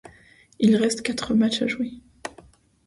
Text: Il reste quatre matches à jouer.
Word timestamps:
Il 0.57 0.77
reste 0.77 1.03
quatre 1.03 1.35
matches 1.35 1.61
à 1.61 1.67
jouer. 1.67 1.91